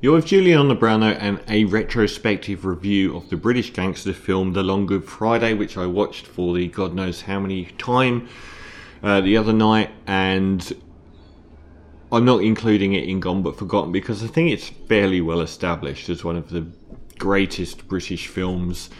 [0.00, 4.86] You're with Juliana Browno and a retrospective review of the British gangster film The Long
[4.86, 8.28] Good Friday, which I watched for the God knows how many time
[9.02, 10.76] uh, the other night, and
[12.12, 16.08] I'm not including it in Gone But Forgotten because I think it's fairly well established
[16.10, 16.66] as one of the
[17.18, 18.90] greatest British films.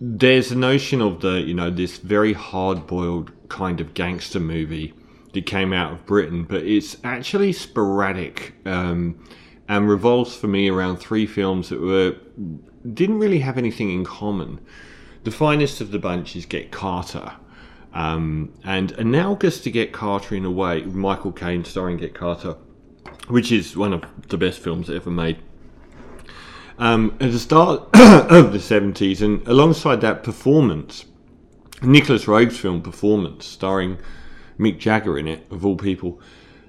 [0.00, 4.94] There's a notion of the, you know, this very hard boiled kind of gangster movie
[5.34, 9.22] that came out of Britain, but it's actually sporadic um,
[9.68, 12.16] and revolves for me around three films that were
[12.92, 14.60] didn't really have anything in common.
[15.24, 17.32] The finest of the bunch is Get Carter,
[17.94, 22.56] um, and analogous to Get Carter in a way, Michael Caine starring Get Carter,
[23.28, 25.38] which is one of the best films ever made.
[26.78, 31.04] Um, at the start of the 70s, and alongside that performance,
[31.82, 33.98] Nicolas Roeg's film Performance, starring
[34.58, 36.20] Mick Jagger in it, of all people,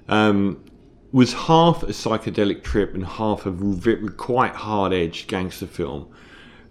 [0.08, 0.63] um,
[1.14, 6.12] was half a psychedelic trip and half a quite hard edged gangster film.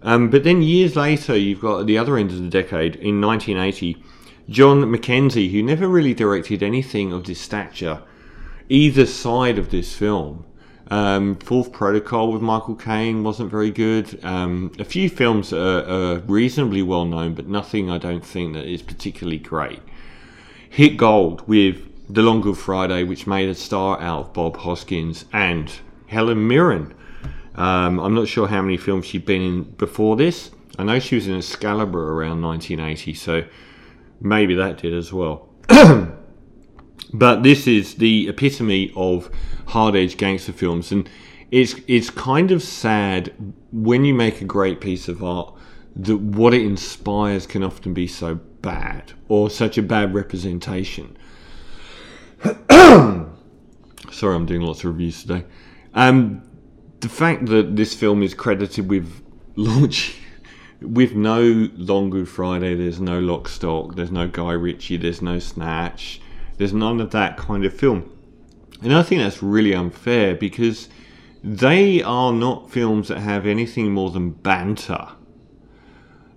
[0.02, 3.22] Um, but then years later, you've got at the other end of the decade, in
[3.22, 3.96] 1980,
[4.50, 8.02] John Mackenzie, who never really directed anything of this stature,
[8.68, 10.44] either side of this film.
[10.88, 14.22] Um, Fourth Protocol with Michael Caine wasn't very good.
[14.22, 18.66] Um, a few films are, are, reasonably well known, but nothing I don't think that
[18.66, 19.80] is particularly great.
[20.68, 25.24] Hit gold with The Long Good Friday, which made a star out of Bob Hoskins
[25.32, 25.72] and
[26.06, 26.92] Helen Mirren.
[27.54, 30.50] Um, I'm not sure how many films she'd been in before this.
[30.78, 33.44] I know she was in Excalibur around 1980, so
[34.20, 35.48] maybe that did as well.
[37.14, 39.30] but this is the epitome of
[39.68, 41.08] hard edge gangster films, and
[41.50, 43.32] it's it's kind of sad
[43.72, 45.54] when you make a great piece of art
[45.96, 51.16] that what it inspires can often be so bad or such a bad representation.
[54.10, 55.44] Sorry, I'm doing lots of reviews today.
[55.94, 56.42] Um,
[57.00, 59.22] the fact that this film is credited with
[59.56, 60.16] launch
[60.80, 65.38] with no Long Good Friday, there's no Lock Stock, there's no Guy Ritchie, there's no
[65.38, 66.20] Snatch,
[66.58, 68.10] there's none of that kind of film.
[68.82, 70.88] And I think that's really unfair because
[71.42, 75.08] they are not films that have anything more than banter.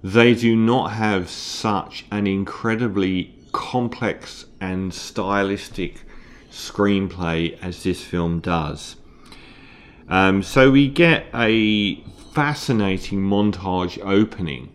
[0.03, 6.03] They do not have such an incredibly complex and stylistic
[6.51, 8.97] screenplay as this film does.
[10.07, 11.95] Um, so we get a
[12.33, 14.73] fascinating montage opening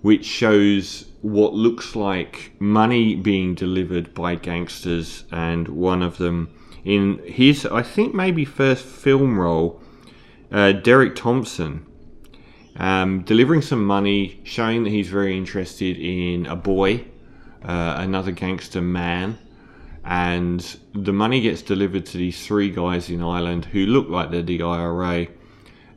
[0.00, 6.48] which shows what looks like money being delivered by gangsters and one of them
[6.84, 9.82] in his I think maybe first film role
[10.52, 11.84] uh, Derek Thompson
[12.76, 17.04] um, delivering some money showing that he's very interested in a boy
[17.62, 19.38] uh, another gangster man.
[20.04, 24.42] And the money gets delivered to these three guys in Ireland who look like they're
[24.42, 25.28] the IRA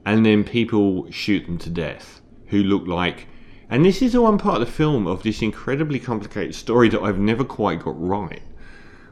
[0.05, 3.27] and then people shoot them to death who look like
[3.69, 7.01] and this is the one part of the film of this incredibly complicated story that
[7.01, 8.41] I've never quite got right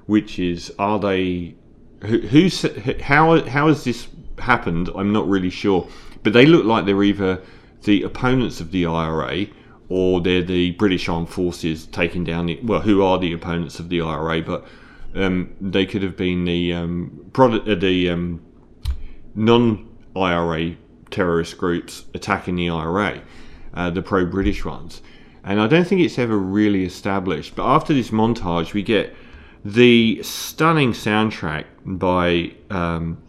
[0.06, 1.56] which is are they
[2.02, 2.66] who, who's
[3.02, 4.08] how how has this
[4.40, 4.90] happened?
[4.96, 5.88] I'm not really sure.
[6.24, 7.42] But they look like they're either
[7.84, 9.48] the opponents of the IRA
[9.92, 13.90] or they're the British Armed Forces taking down the well who are the opponents of
[13.90, 14.66] the IRA but
[15.16, 18.42] um, they could have been the um, product, uh, the um,
[19.36, 20.76] non IRA
[21.10, 23.22] terrorist groups attacking the IRA,
[23.74, 25.02] uh, the pro British ones.
[25.44, 27.56] And I don't think it's ever really established.
[27.56, 29.14] But after this montage, we get
[29.66, 33.22] the stunning soundtrack by um,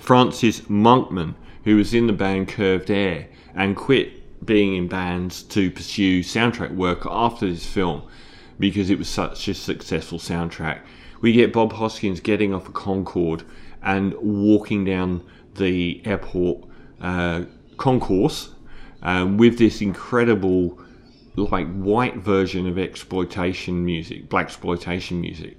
[0.00, 1.34] Francis Monkman,
[1.64, 6.74] who was in the band Curved Air and quit being in bands to pursue soundtrack
[6.74, 8.02] work after this film
[8.58, 10.80] because it was such a successful soundtrack.
[11.20, 13.44] We get Bob Hoskins getting off a Concorde
[13.82, 16.64] and walking down the airport
[17.00, 17.42] uh,
[17.76, 18.50] concourse
[19.02, 20.80] uh, with this incredible
[21.36, 25.56] like white version of exploitation music, black exploitation music.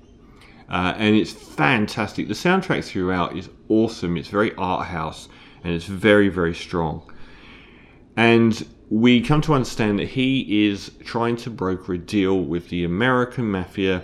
[0.70, 2.28] Uh, and it's fantastic.
[2.28, 4.18] The soundtrack throughout is awesome.
[4.18, 5.30] It's very art house
[5.64, 7.12] and it's very, very strong.
[8.16, 12.84] And we come to understand that he is trying to broker a deal with the
[12.84, 14.02] American mafia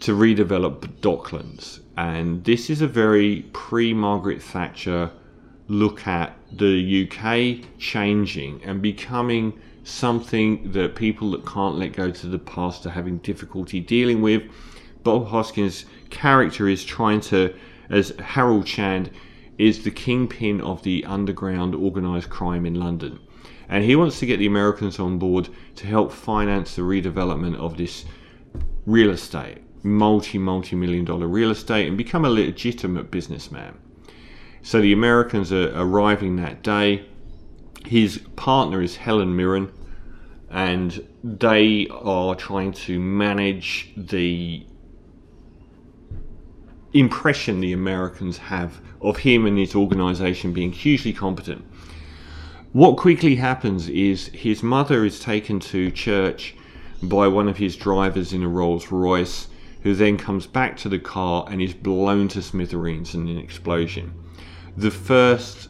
[0.00, 1.78] to redevelop Docklands.
[1.96, 5.12] And this is a very pre Margaret Thatcher
[5.68, 12.26] look at the UK changing and becoming something that people that can't let go to
[12.26, 14.42] the past are having difficulty dealing with.
[15.04, 17.54] Bob Hoskins' character is trying to,
[17.90, 19.10] as Harold Shand,
[19.56, 23.20] is the kingpin of the underground organised crime in London.
[23.68, 27.76] And he wants to get the Americans on board to help finance the redevelopment of
[27.76, 28.04] this
[28.86, 33.78] real estate, multi, multi million dollar real estate, and become a legitimate businessman.
[34.62, 37.06] So the Americans are arriving that day.
[37.86, 39.70] His partner is Helen Mirren,
[40.50, 44.66] and they are trying to manage the
[46.94, 51.64] impression the Americans have of him and his organization being hugely competent.
[52.74, 56.56] What quickly happens is his mother is taken to church
[57.04, 59.46] by one of his drivers in a Rolls Royce,
[59.82, 64.12] who then comes back to the car and is blown to smithereens in an explosion.
[64.76, 65.68] The first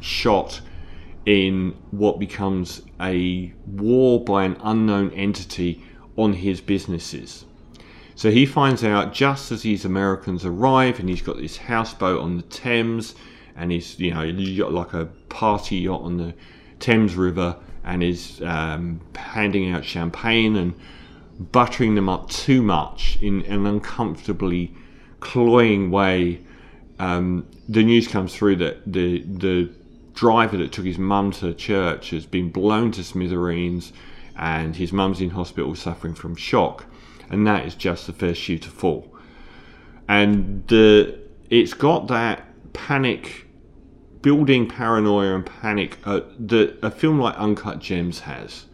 [0.00, 0.60] shot
[1.24, 5.82] in what becomes a war by an unknown entity
[6.14, 7.46] on his businesses.
[8.16, 12.36] So he finds out just as these Americans arrive, and he's got this houseboat on
[12.36, 13.14] the Thames,
[13.60, 14.24] and he's you know
[14.68, 16.34] like a party yacht on the
[16.78, 20.74] Thames River, and is um, handing out champagne and
[21.52, 24.74] buttering them up too much in an uncomfortably
[25.20, 26.40] cloying way.
[26.98, 29.70] Um, the news comes through that the the
[30.14, 33.92] driver that took his mum to church has been blown to smithereens,
[34.36, 36.86] and his mum's in hospital suffering from shock
[37.30, 39.16] and that is just the first shoe to fall.
[40.08, 41.18] And the
[41.48, 43.46] it's got that panic,
[44.22, 48.66] building paranoia and panic uh, that a film like Uncut Gems has,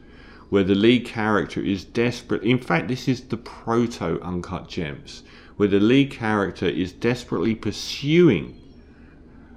[0.50, 2.42] where the lead character is desperate.
[2.42, 5.22] In fact, this is the proto Uncut Gems,
[5.56, 8.60] where the lead character is desperately pursuing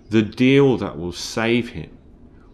[0.10, 1.98] the deal that will save him,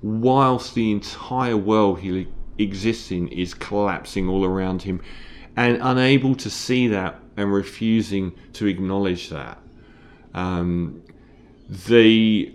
[0.01, 2.27] whilst the entire world he
[2.57, 5.01] exists in is collapsing all around him
[5.57, 9.57] and unable to see that and refusing to acknowledge that.
[10.33, 11.01] Um,
[11.69, 12.53] the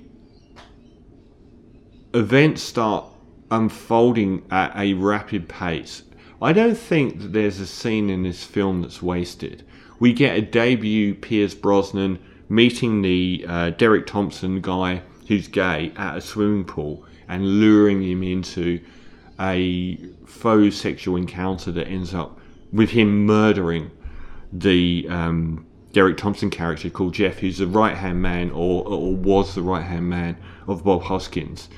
[2.15, 3.05] events start
[3.51, 6.03] unfolding at a rapid pace.
[6.43, 9.65] I don't think that there's a scene in this film that's wasted.
[9.99, 12.19] We get a debut Pierce Brosnan
[12.49, 18.23] meeting the uh, Derek Thompson guy who's gay at a swimming pool and luring him
[18.23, 18.81] into
[19.39, 19.97] a
[20.27, 22.39] faux sexual encounter that ends up
[22.73, 23.91] with him murdering
[24.53, 29.55] the um, Derek Thompson character called Jeff, who's the right hand man or, or was
[29.55, 30.37] the right hand man
[30.67, 31.69] of Bob Hoskins.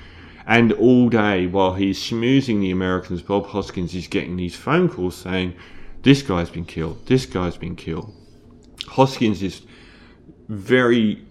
[0.47, 5.17] And all day while he's schmoozing the Americans, Bob Hoskins is getting these phone calls
[5.17, 5.55] saying,
[6.03, 8.12] This guy's been killed, this guy's been killed.
[8.89, 9.62] Hoskins is
[10.49, 11.25] very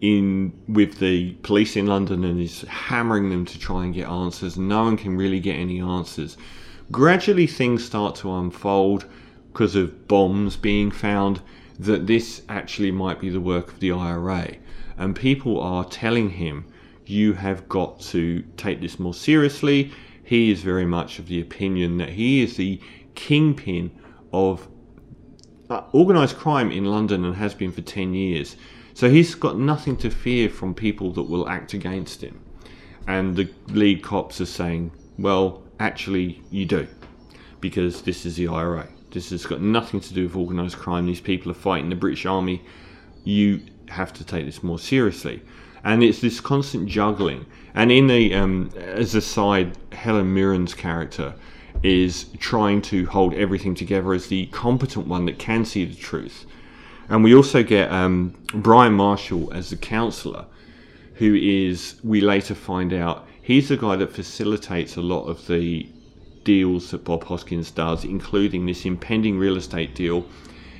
[0.00, 4.56] in with the police in London and is hammering them to try and get answers.
[4.56, 6.36] No one can really get any answers.
[6.90, 9.06] Gradually, things start to unfold
[9.52, 11.40] because of bombs being found
[11.78, 14.56] that this actually might be the work of the IRA.
[14.96, 16.64] And people are telling him,
[17.10, 19.92] you have got to take this more seriously.
[20.22, 22.80] He is very much of the opinion that he is the
[23.14, 23.90] kingpin
[24.32, 24.68] of
[25.68, 28.56] uh, organised crime in London and has been for 10 years.
[28.94, 32.40] So he's got nothing to fear from people that will act against him.
[33.06, 36.86] And the lead cops are saying, well, actually you do,
[37.60, 38.88] because this is the IRA.
[39.10, 41.06] This has got nothing to do with organised crime.
[41.06, 42.62] These people are fighting the British Army.
[43.24, 45.42] You have to take this more seriously.
[45.82, 47.46] And it's this constant juggling.
[47.74, 51.34] And in the, um, as a side, Helen Mirren's character
[51.82, 56.46] is trying to hold everything together as the competent one that can see the truth.
[57.08, 60.44] And we also get um, Bryan Marshall as the counsellor,
[61.14, 65.88] who is, we later find out, he's the guy that facilitates a lot of the
[66.44, 70.26] deals that Bob Hoskins does, including this impending real estate deal.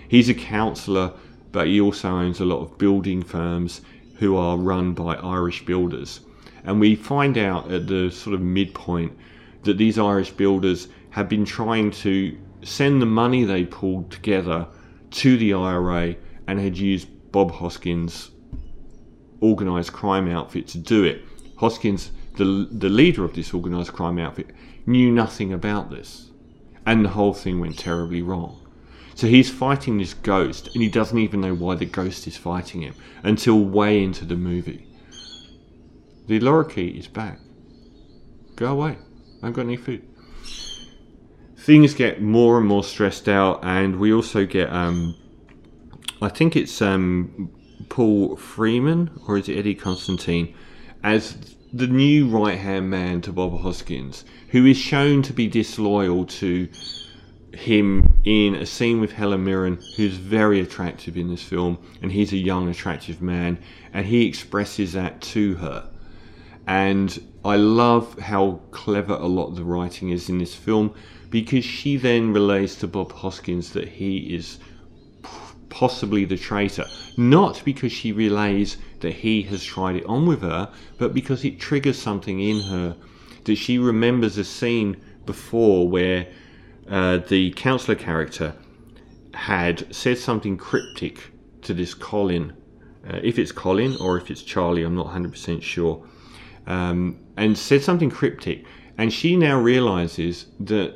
[0.09, 1.13] He's a counsellor,
[1.53, 3.81] but he also owns a lot of building firms
[4.21, 6.21] who are run by Irish builders.
[6.63, 9.17] And we find out at the sort of midpoint
[9.63, 14.69] that these Irish builders have been trying to send the money they pulled together
[15.11, 16.15] to the IRA
[16.47, 18.31] and had used Bob Hoskins'
[19.43, 21.23] organised crime outfit to do it.
[21.57, 24.51] Hoskins the, the leader of this organised crime outfit,
[24.87, 26.31] knew nothing about this.
[26.85, 28.70] And the whole thing went terribly wrong.
[29.21, 32.81] So he's fighting this ghost, and he doesn't even know why the ghost is fighting
[32.81, 34.87] him until way into the movie.
[36.27, 37.39] The lorikeet is back.
[38.57, 38.93] Go away.
[38.93, 40.09] I haven't got any food.
[41.55, 45.15] Things get more and more stressed out, and we also get, um,
[46.23, 47.51] I think it's um,
[47.91, 50.55] Paul Freeman, or is it Eddie Constantine,
[51.05, 56.25] as the new right hand man to Bob Hoskins, who is shown to be disloyal
[56.25, 56.71] to
[57.53, 62.33] him in a scene with Helen Mirren, who's very attractive in this film, and he's
[62.33, 63.59] a young, attractive man,
[63.93, 65.89] and he expresses that to her.
[66.67, 70.95] And I love how clever a lot of the writing is in this film
[71.31, 74.59] because she then relays to Bob Hoskins that he is
[75.71, 76.85] possibly the traitor.
[77.17, 81.59] Not because she relays that he has tried it on with her, but because it
[81.59, 82.97] triggers something in her
[83.45, 86.27] that she remembers a scene before where
[86.89, 88.55] uh, the counselor character
[89.35, 91.31] had said something cryptic
[91.63, 92.57] to this Colin.
[93.09, 96.07] Uh, if it's Colin or if it's Charlie, I'm not 100% sure.
[96.67, 98.65] Um, and said something cryptic.
[98.99, 100.95] And she now realizes that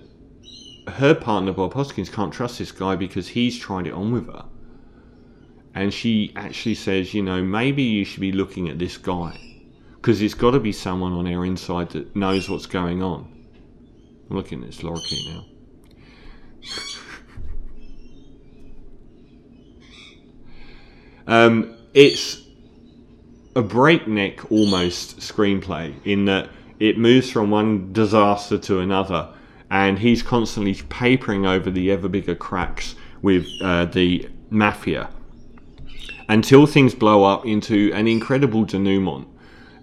[0.88, 4.45] her partner, Bob Hoskins, can't trust this guy because he's tried it on with her.
[5.75, 9.41] And she actually says, you know, maybe you should be looking at this guy
[9.97, 13.33] because it's got to be someone on our inside that knows what's going on.
[14.31, 15.47] I'm looking at this lorikeet now.
[21.26, 22.42] Um, it's
[23.56, 29.33] a breakneck almost screenplay in that it moves from one disaster to another,
[29.71, 35.09] and he's constantly papering over the ever bigger cracks with uh, the mafia
[36.28, 39.26] until things blow up into an incredible denouement,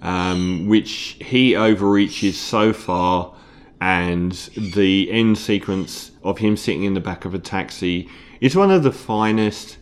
[0.02, 3.34] um, which he overreaches so far,
[3.82, 8.08] and the end sequence of him sitting in the back of a taxi
[8.40, 9.78] is one of the finest,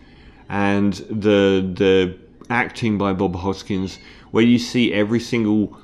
[0.48, 2.18] and the the
[2.50, 4.00] acting by Bob Hoskins,
[4.32, 5.78] where you see every single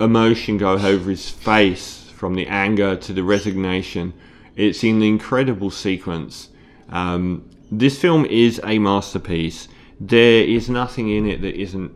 [0.00, 4.14] emotion go over his face, from the anger to the resignation.
[4.56, 6.48] It's an incredible sequence.
[6.88, 9.68] Um, this film is a masterpiece.
[10.00, 11.92] There is nothing in it that isn't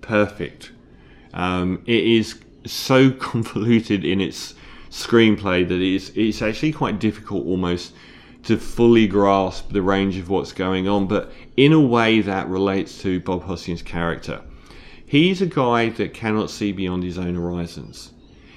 [0.00, 0.70] perfect.
[1.34, 4.54] Um, it is so convoluted in its
[4.96, 7.92] screenplay that it's, it's actually quite difficult almost
[8.44, 13.02] to fully grasp the range of what's going on, but in a way that relates
[13.02, 14.40] to Bob Hoskins' character.
[15.04, 18.12] He's a guy that cannot see beyond his own horizons.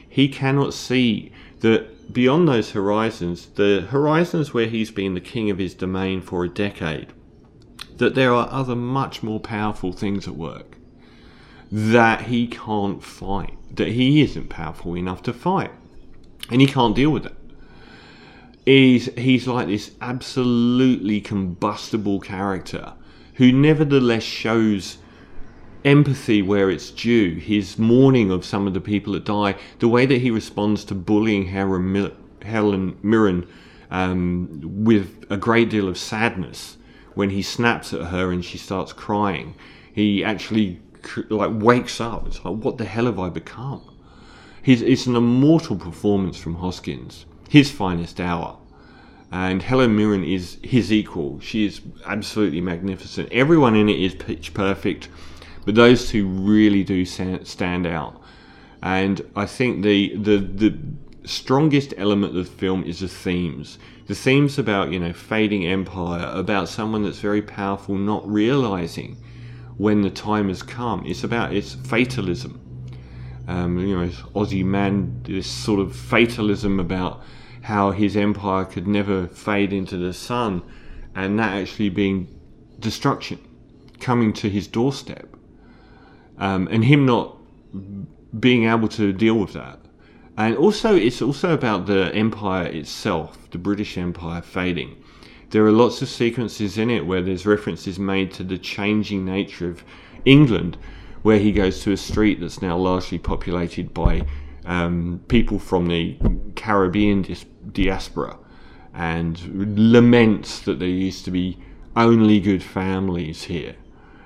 [0.07, 5.57] He cannot see that beyond those horizons, the horizons where he's been the king of
[5.57, 7.07] his domain for a decade,
[7.97, 10.77] that there are other much more powerful things at work
[11.71, 15.71] that he can't fight, that he isn't powerful enough to fight,
[16.49, 17.35] and he can't deal with it
[18.65, 22.93] is he's like this absolutely combustible character
[23.35, 24.97] who nevertheless shows
[25.85, 27.35] empathy where it's due.
[27.35, 30.95] His mourning of some of the people that die, the way that he responds to
[30.95, 33.47] bullying Helen, Helen Mirren
[33.89, 36.77] um, with a great deal of sadness
[37.15, 39.55] when he snaps at her and she starts crying.
[39.91, 40.79] He actually
[41.29, 42.27] like wakes up.
[42.27, 43.81] It's like, what the hell have I become?
[44.61, 48.59] He's, it's an immortal performance from Hoskins, his finest hour
[49.31, 51.39] and Helen Mirren is his equal.
[51.39, 53.31] She is absolutely magnificent.
[53.31, 55.09] Everyone in it is pitch perfect,
[55.65, 58.21] but those two really do stand out.
[58.81, 60.77] And I think the the the
[61.25, 63.77] strongest element of the film is the themes.
[64.07, 69.17] The themes about you know fading empire, about someone that's very powerful not realizing
[69.77, 71.05] when the time has come.
[71.05, 72.59] It's about it's fatalism.
[73.49, 77.23] Um, you know, Aussie man, this sort of fatalism about
[77.63, 80.61] how his empire could never fade into the sun,
[81.15, 82.27] and that actually being
[82.77, 83.39] destruction
[83.99, 85.35] coming to his doorstep,
[86.37, 87.37] um, and him not
[88.39, 89.79] being able to deal with that.
[90.37, 94.95] And also, it's also about the empire itself, the British Empire fading.
[95.49, 99.67] There are lots of sequences in it where there's references made to the changing nature
[99.67, 99.83] of
[100.23, 100.77] England,
[101.21, 104.25] where he goes to a street that's now largely populated by
[104.65, 106.17] um, people from the
[106.55, 108.37] Caribbean dis- diaspora
[108.93, 111.57] and laments that there used to be
[111.95, 113.75] only good families here.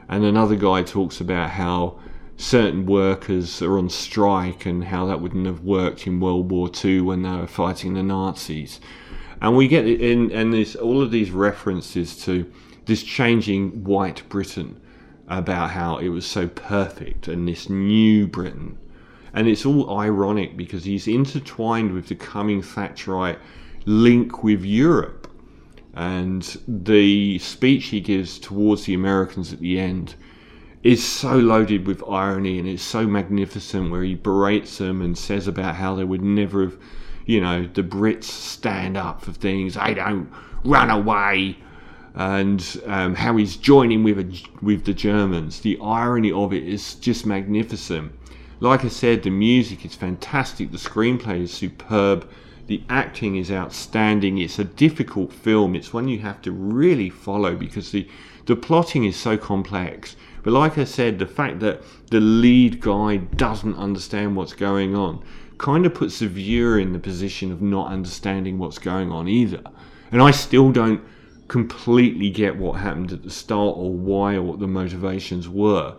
[0.08, 2.00] And another guy talks about how
[2.38, 7.02] certain workers are on strike and how that wouldn't have worked in World War II
[7.02, 8.80] when they were fighting the Nazis.
[9.42, 12.52] And we get in, and there's all of these references to
[12.86, 14.80] this changing white Britain
[15.40, 18.78] about how it was so perfect and this new Britain.
[19.34, 23.40] And it's all ironic because he's intertwined with the coming Thatcherite
[23.86, 25.28] link with Europe.
[25.96, 30.16] And the speech he gives towards the Americans at the end
[30.84, 35.48] is so loaded with irony and it's so magnificent where he berates them and says
[35.48, 36.78] about how they would never have,
[37.26, 40.30] you know, the Brits stand up for things, they don't
[40.66, 41.58] run away,
[42.16, 45.62] and um, how he's joining with, a, with the Germans.
[45.62, 48.12] The irony of it is just magnificent.
[48.60, 52.28] Like I said, the music is fantastic, the screenplay is superb
[52.68, 54.38] the acting is outstanding.
[54.38, 55.76] It's a difficult film.
[55.76, 58.08] It's one you have to really follow because the,
[58.46, 60.16] the plotting is so complex.
[60.44, 65.24] But like I said, the fact that the lead guy doesn't understand what's going on
[65.58, 69.62] kind of puts the viewer in the position of not understanding what's going on either.
[70.12, 71.04] And I still don't
[71.54, 75.96] completely get what happened at the start or why or what the motivations were.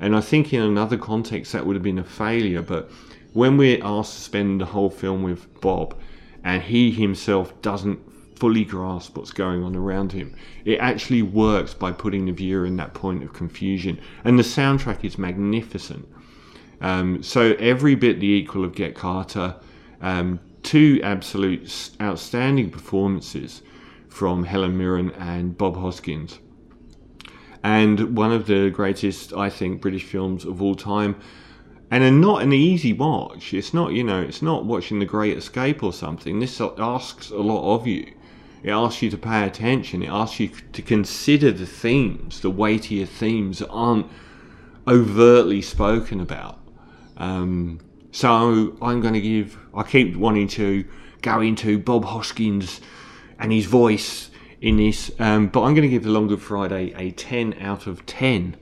[0.00, 2.60] And I think in another context that would have been a failure.
[2.60, 2.90] But
[3.32, 5.96] when we're asked to spend the whole film with Bob
[6.44, 7.98] and he himself doesn't
[8.38, 10.36] fully grasp what's going on around him,
[10.66, 13.98] it actually works by putting the viewer in that point of confusion.
[14.24, 16.06] And the soundtrack is magnificent.
[16.82, 19.56] Um, so every bit the equal of Get Carter.
[20.02, 23.62] Um, two absolute outstanding performances
[24.08, 26.38] from Helen Mirren and Bob Hoskins.
[27.62, 31.16] And one of the greatest, I think, British films of all time.
[31.90, 33.54] And not an easy watch.
[33.54, 36.38] It's not, you know, it's not watching The Great Escape or something.
[36.38, 38.12] This asks a lot of you.
[38.62, 40.02] It asks you to pay attention.
[40.02, 44.06] It asks you to consider the themes, the weightier themes that aren't
[44.86, 46.58] overtly spoken about.
[47.16, 49.58] Um, so I'm going to give.
[49.74, 50.84] I keep wanting to
[51.22, 52.80] go into Bob Hoskins
[53.38, 54.30] and his voice
[54.60, 57.86] in this, um, but I'm going to give The Long Good Friday a 10 out
[57.86, 58.56] of 10.